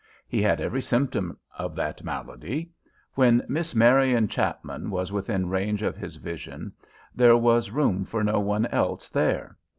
He 0.27 0.41
had 0.41 0.59
every 0.59 0.81
symptom 0.81 1.37
of 1.59 1.75
that 1.75 2.03
malady. 2.03 2.71
When 3.13 3.43
Miss 3.47 3.75
Marian 3.75 4.27
Chapman 4.29 4.89
was 4.89 5.11
within 5.11 5.47
range 5.47 5.83
of 5.83 5.95
his 5.95 6.15
vision 6.15 6.73
there 7.15 7.37
was 7.37 7.69
room 7.69 8.03
for 8.03 8.23
no 8.23 8.39
one 8.39 8.65
else 8.65 9.11
there. 9.11 9.57